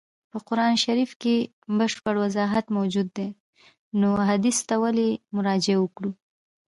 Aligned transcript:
په 0.31 0.37
قرآن 0.47 0.73
شریف 0.83 1.11
کي 1.21 1.35
بشپړ 1.77 2.15
وضاحت 2.23 2.65
موجود 2.77 3.07
دی 3.17 3.29
نو 3.99 4.09
احادیثو 4.23 4.63
ته 4.69 4.75
ولي 4.83 5.09
مراجعه 5.35 5.77
وکړو. 5.81 6.11